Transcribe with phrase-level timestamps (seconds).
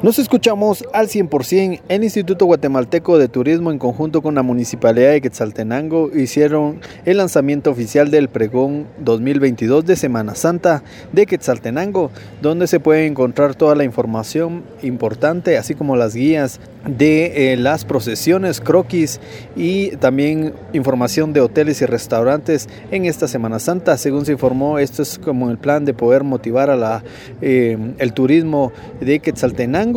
[0.00, 1.80] Nos escuchamos al 100%.
[1.88, 7.72] El Instituto Guatemalteco de Turismo en conjunto con la Municipalidad de Quetzaltenango hicieron el lanzamiento
[7.72, 13.82] oficial del pregón 2022 de Semana Santa de Quetzaltenango, donde se puede encontrar toda la
[13.82, 19.20] información importante, así como las guías de eh, las procesiones, croquis
[19.56, 23.98] y también información de hoteles y restaurantes en esta Semana Santa.
[23.98, 27.02] Según se informó, esto es como el plan de poder motivar a la,
[27.42, 29.87] eh, el turismo de Quetzaltenango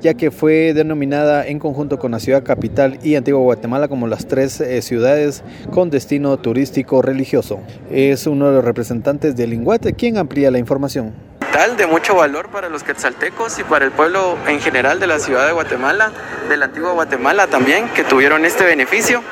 [0.00, 4.26] ya que fue denominada en conjunto con la ciudad capital y Antigua Guatemala como las
[4.26, 7.60] tres eh, ciudades con destino turístico religioso.
[7.90, 11.12] Es uno de los representantes del Linguate quien amplía la información
[11.78, 15.46] de mucho valor para los quetzaltecos y para el pueblo en general de la ciudad
[15.46, 16.12] de Guatemala,
[16.50, 19.22] de la antigua Guatemala también, que tuvieron este beneficio.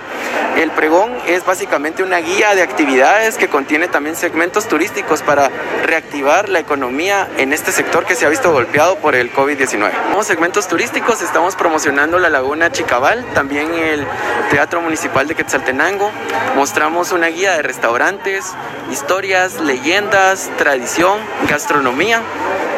[0.56, 5.50] El pregón es básicamente una guía de actividades que contiene también segmentos turísticos para
[5.84, 9.90] reactivar la economía en este sector que se ha visto golpeado por el COVID-19.
[10.10, 14.06] Como segmentos turísticos estamos promocionando la Laguna Chicabal, también el
[14.50, 16.10] Teatro Municipal de Quetzaltenango.
[16.54, 18.44] Mostramos una guía de restaurantes,
[18.92, 22.22] historias, leyendas, tradición, gastronomía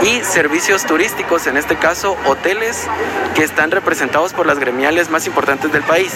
[0.02, 2.86] y servicios turísticos, en este caso hoteles
[3.34, 6.12] que están representados por las gremiales más importantes del país.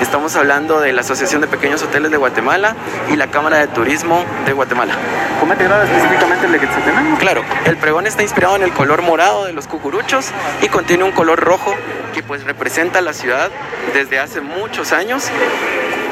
[0.00, 2.76] Estamos hablando de la Asociación de Pequeños Hoteles de Guatemala
[3.10, 4.94] y la Cámara de Turismo de Guatemala.
[5.40, 7.18] ¿Cómo te agrada específicamente el de Quetzaltenango?
[7.18, 10.26] Claro, el pregón está inspirado en el color morado de los cucuruchos
[10.60, 11.74] y contiene un color rojo
[12.14, 13.50] que pues representa la ciudad
[13.94, 15.30] desde hace muchos años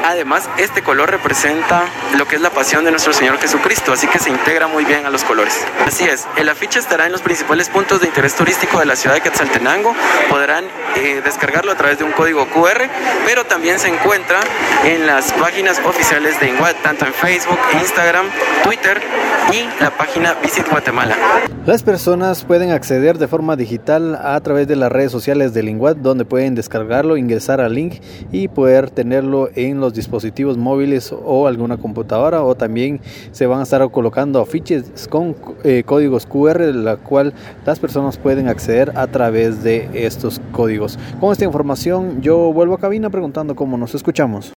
[0.05, 4.19] Además, este color representa lo que es la pasión de nuestro Señor Jesucristo, así que
[4.19, 5.65] se integra muy bien a los colores.
[5.83, 9.15] Así es, el afiche estará en los principales puntos de interés turístico de la ciudad
[9.15, 9.95] de Quetzaltenango.
[10.29, 12.87] Podrán eh, descargarlo a través de un código QR,
[13.25, 14.41] pero también se encuentra
[14.83, 18.27] en las páginas oficiales de INGUAT, tanto en Facebook, Instagram,
[18.63, 19.01] Twitter
[19.51, 21.15] y la página Visit Guatemala.
[21.65, 25.97] Las personas pueden acceder de forma digital a través de las redes sociales de INGUAT,
[25.97, 27.95] donde pueden descargarlo, ingresar al link
[28.31, 32.99] y poder tenerlo en los dispositivos móviles o alguna computadora o también
[33.31, 37.33] se van a estar colocando afiches con eh, códigos QR la cual
[37.65, 40.99] las personas pueden acceder a través de estos códigos.
[41.19, 44.53] Con esta información yo vuelvo a cabina preguntando cómo nos escuchamos.